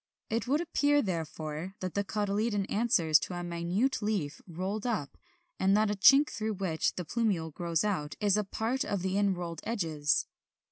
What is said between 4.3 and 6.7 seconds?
rolled up, and that a chink through